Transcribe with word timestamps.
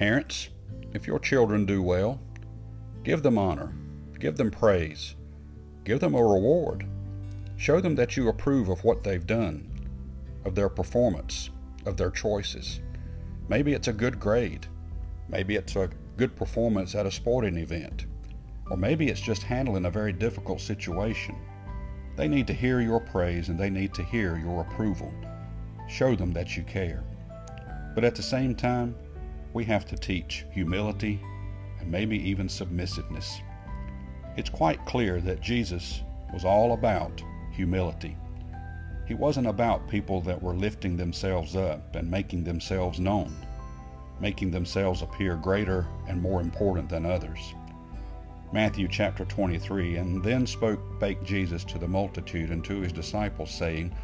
Parents, 0.00 0.48
if 0.94 1.06
your 1.06 1.18
children 1.18 1.66
do 1.66 1.82
well, 1.82 2.18
give 3.04 3.22
them 3.22 3.36
honor, 3.36 3.74
give 4.18 4.38
them 4.38 4.50
praise, 4.50 5.14
give 5.84 6.00
them 6.00 6.14
a 6.14 6.24
reward. 6.24 6.86
Show 7.58 7.82
them 7.82 7.96
that 7.96 8.16
you 8.16 8.26
approve 8.30 8.70
of 8.70 8.82
what 8.82 9.02
they've 9.02 9.26
done, 9.26 9.70
of 10.46 10.54
their 10.54 10.70
performance, 10.70 11.50
of 11.84 11.98
their 11.98 12.10
choices. 12.10 12.80
Maybe 13.50 13.74
it's 13.74 13.88
a 13.88 13.92
good 13.92 14.18
grade. 14.18 14.66
Maybe 15.28 15.56
it's 15.56 15.76
a 15.76 15.90
good 16.16 16.34
performance 16.34 16.94
at 16.94 17.04
a 17.04 17.10
sporting 17.10 17.58
event. 17.58 18.06
Or 18.70 18.78
maybe 18.78 19.08
it's 19.08 19.20
just 19.20 19.42
handling 19.42 19.84
a 19.84 19.90
very 19.90 20.14
difficult 20.14 20.62
situation. 20.62 21.36
They 22.16 22.26
need 22.26 22.46
to 22.46 22.54
hear 22.54 22.80
your 22.80 23.00
praise 23.00 23.50
and 23.50 23.60
they 23.60 23.68
need 23.68 23.92
to 23.92 24.02
hear 24.02 24.38
your 24.38 24.62
approval. 24.62 25.12
Show 25.90 26.16
them 26.16 26.32
that 26.32 26.56
you 26.56 26.62
care. 26.62 27.04
But 27.94 28.04
at 28.04 28.14
the 28.14 28.22
same 28.22 28.54
time, 28.54 28.94
we 29.52 29.64
have 29.64 29.84
to 29.86 29.96
teach 29.96 30.44
humility 30.50 31.20
and 31.80 31.90
maybe 31.90 32.16
even 32.28 32.48
submissiveness. 32.48 33.40
It's 34.36 34.50
quite 34.50 34.84
clear 34.86 35.20
that 35.22 35.40
Jesus 35.40 36.02
was 36.32 36.44
all 36.44 36.72
about 36.72 37.22
humility. 37.52 38.16
He 39.06 39.14
wasn't 39.14 39.48
about 39.48 39.88
people 39.88 40.20
that 40.22 40.40
were 40.40 40.54
lifting 40.54 40.96
themselves 40.96 41.56
up 41.56 41.96
and 41.96 42.08
making 42.08 42.44
themselves 42.44 43.00
known, 43.00 43.34
making 44.20 44.52
themselves 44.52 45.02
appear 45.02 45.34
greater 45.36 45.86
and 46.06 46.22
more 46.22 46.40
important 46.40 46.88
than 46.88 47.04
others. 47.04 47.54
Matthew 48.52 48.88
chapter 48.88 49.24
23 49.24 49.96
And 49.96 50.22
then 50.22 50.46
spoke 50.46 50.80
spake 50.96 51.22
Jesus 51.24 51.64
to 51.64 51.78
the 51.78 51.88
multitude 51.88 52.50
and 52.50 52.64
to 52.64 52.80
his 52.80 52.92
disciples, 52.92 53.50
saying, 53.50 53.94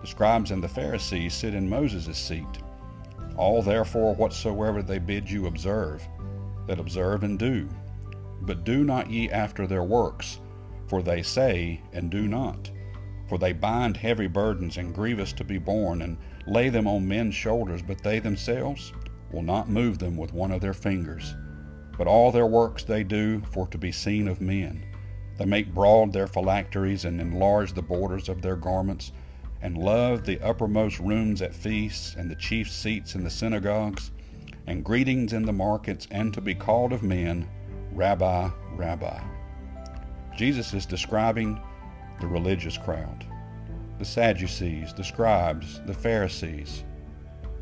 The 0.00 0.06
scribes 0.06 0.50
and 0.50 0.62
the 0.62 0.68
Pharisees 0.68 1.34
sit 1.34 1.54
in 1.54 1.68
Moses' 1.68 2.18
seat. 2.18 2.46
All 3.36 3.62
therefore 3.62 4.14
whatsoever 4.14 4.82
they 4.82 4.98
bid 4.98 5.30
you 5.30 5.46
observe, 5.46 6.06
that 6.66 6.78
observe 6.78 7.22
and 7.22 7.38
do. 7.38 7.68
But 8.42 8.64
do 8.64 8.84
not 8.84 9.10
ye 9.10 9.30
after 9.30 9.66
their 9.66 9.84
works, 9.84 10.40
for 10.86 11.02
they 11.02 11.22
say 11.22 11.80
and 11.92 12.10
do 12.10 12.28
not. 12.28 12.70
For 13.28 13.38
they 13.38 13.52
bind 13.52 13.96
heavy 13.96 14.26
burdens 14.26 14.76
and 14.76 14.94
grievous 14.94 15.32
to 15.34 15.44
be 15.44 15.58
borne, 15.58 16.02
and 16.02 16.18
lay 16.46 16.68
them 16.68 16.86
on 16.86 17.08
men's 17.08 17.34
shoulders, 17.34 17.80
but 17.80 18.02
they 18.02 18.18
themselves 18.18 18.92
will 19.30 19.42
not 19.42 19.70
move 19.70 19.98
them 19.98 20.16
with 20.16 20.34
one 20.34 20.50
of 20.50 20.60
their 20.60 20.74
fingers. 20.74 21.34
But 21.96 22.06
all 22.06 22.30
their 22.30 22.46
works 22.46 22.84
they 22.84 23.04
do 23.04 23.40
for 23.50 23.66
to 23.68 23.78
be 23.78 23.92
seen 23.92 24.28
of 24.28 24.40
men. 24.40 24.84
They 25.38 25.46
make 25.46 25.74
broad 25.74 26.12
their 26.12 26.26
phylacteries 26.26 27.04
and 27.04 27.20
enlarge 27.20 27.72
the 27.72 27.82
borders 27.82 28.28
of 28.28 28.42
their 28.42 28.56
garments, 28.56 29.12
and 29.62 29.78
loved 29.78 30.26
the 30.26 30.40
uppermost 30.40 30.98
rooms 30.98 31.40
at 31.40 31.54
feasts 31.54 32.16
and 32.18 32.30
the 32.30 32.34
chief 32.34 32.70
seats 32.70 33.14
in 33.14 33.22
the 33.22 33.30
synagogues, 33.30 34.10
and 34.66 34.84
greetings 34.84 35.32
in 35.32 35.44
the 35.44 35.52
markets, 35.52 36.06
and 36.10 36.34
to 36.34 36.40
be 36.40 36.54
called 36.54 36.92
of 36.92 37.02
men, 37.02 37.48
Rabbi, 37.92 38.50
Rabbi. 38.74 39.20
Jesus 40.36 40.74
is 40.74 40.84
describing 40.84 41.60
the 42.20 42.26
religious 42.26 42.76
crowd, 42.76 43.26
the 43.98 44.04
Sadducees, 44.04 44.92
the 44.94 45.04
scribes, 45.04 45.80
the 45.86 45.94
Pharisees. 45.94 46.84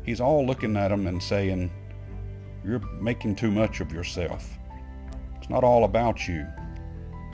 He's 0.03 0.21
all 0.21 0.45
looking 0.45 0.75
at 0.77 0.87
them 0.87 1.05
and 1.07 1.21
saying, 1.21 1.71
You're 2.65 2.81
making 2.99 3.35
too 3.35 3.51
much 3.51 3.81
of 3.81 3.91
yourself. 3.91 4.57
It's 5.37 5.49
not 5.49 5.63
all 5.63 5.83
about 5.83 6.27
you. 6.27 6.47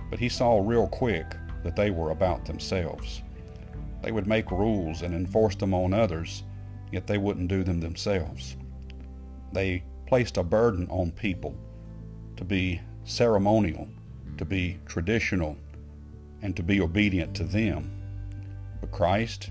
But 0.10 0.20
he 0.20 0.30
saw 0.30 0.60
real 0.60 0.88
quick 0.88 1.36
that 1.64 1.76
they 1.76 1.92
were 1.92 2.12
about 2.12 2.46
themselves. 2.46 3.22
They 4.08 4.14
would 4.14 4.26
make 4.26 4.52
rules 4.52 5.02
and 5.02 5.14
enforce 5.14 5.58
them 5.58 5.74
on 5.74 5.94
others, 5.94 6.44
yet 6.94 7.08
they 7.08 7.18
wouldn't 7.18 7.50
do 7.50 7.62
them 7.66 7.82
themselves. 7.82 8.56
They 9.52 9.84
placed 10.06 10.38
a 10.38 10.44
burden 10.44 10.88
on 10.90 11.12
people 11.12 11.54
to 12.38 12.46
be 12.46 12.80
ceremonial, 13.04 13.86
to 14.38 14.46
be 14.46 14.80
traditional, 14.86 15.58
and 16.42 16.56
to 16.56 16.64
be 16.64 16.80
obedient 16.80 17.36
to 17.36 17.44
them. 17.44 17.92
But 18.80 18.94
Christ, 18.94 19.50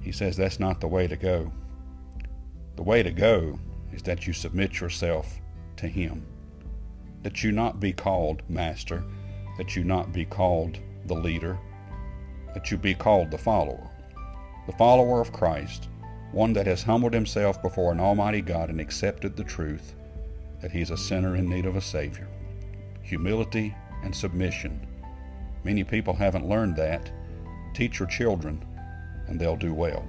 He 0.00 0.12
says 0.12 0.36
that's 0.36 0.60
not 0.60 0.80
the 0.80 0.86
way 0.86 1.08
to 1.08 1.16
go. 1.16 1.50
The 2.76 2.84
way 2.84 3.02
to 3.02 3.10
go 3.10 3.58
is 3.92 4.02
that 4.02 4.24
you 4.24 4.32
submit 4.32 4.78
yourself 4.78 5.40
to 5.78 5.88
Him, 5.88 6.24
that 7.24 7.42
you 7.42 7.50
not 7.50 7.80
be 7.80 7.92
called 7.92 8.48
master, 8.48 9.02
that 9.58 9.74
you 9.74 9.82
not 9.82 10.12
be 10.12 10.24
called 10.24 10.78
the 11.06 11.16
leader, 11.16 11.58
that 12.54 12.70
you 12.70 12.78
be 12.78 12.94
called 12.94 13.30
the 13.30 13.38
follower, 13.38 13.90
the 14.66 14.72
follower 14.72 15.20
of 15.20 15.32
Christ, 15.32 15.88
one 16.32 16.52
that 16.54 16.66
has 16.66 16.82
humbled 16.82 17.12
himself 17.12 17.60
before 17.62 17.92
an 17.92 18.00
almighty 18.00 18.40
God 18.40 18.70
and 18.70 18.80
accepted 18.80 19.36
the 19.36 19.44
truth 19.44 19.94
that 20.60 20.72
he 20.72 20.80
is 20.80 20.90
a 20.90 20.96
sinner 20.96 21.36
in 21.36 21.48
need 21.48 21.66
of 21.66 21.76
a 21.76 21.80
Savior. 21.80 22.26
Humility 23.02 23.74
and 24.02 24.14
submission. 24.14 24.86
Many 25.62 25.84
people 25.84 26.14
haven't 26.14 26.48
learned 26.48 26.76
that. 26.76 27.10
Teach 27.74 27.98
your 27.98 28.08
children, 28.08 28.64
and 29.26 29.38
they'll 29.38 29.56
do 29.56 29.74
well. 29.74 30.06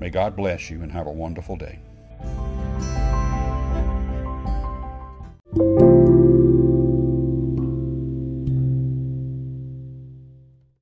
May 0.00 0.10
God 0.10 0.34
bless 0.34 0.70
you 0.70 0.82
and 0.82 0.90
have 0.90 1.06
a 1.06 1.12
wonderful 1.12 1.56
day. 1.56 1.78